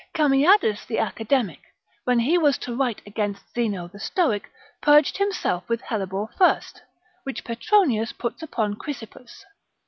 Cameades 0.15 0.83
the 0.87 0.97
academic, 0.97 1.59
when 2.05 2.17
he 2.17 2.35
was 2.35 2.57
to 2.57 2.75
write 2.75 3.03
against 3.05 3.43
Zeno 3.53 3.87
the 3.87 3.99
stoic, 3.99 4.49
purged 4.81 5.17
himself 5.17 5.69
with 5.69 5.81
hellebore 5.81 6.31
first, 6.39 6.81
which 7.21 7.43
Petronius 7.43 8.11
puts 8.11 8.41
upon 8.41 8.77
Chrysippus. 8.77 9.45